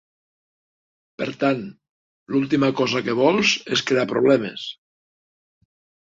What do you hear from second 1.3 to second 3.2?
tant, l'última cosa que